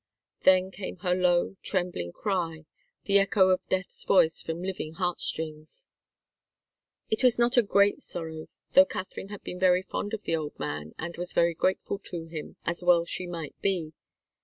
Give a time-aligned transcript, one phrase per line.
[0.39, 2.65] Then came her low, trembling cry,
[3.03, 5.87] the echo of death's voice from living heartstrings.
[7.11, 10.57] It was not a great sorrow, though Katharine had been very fond of the old
[10.57, 13.93] man and was very grateful to him, as well she might be.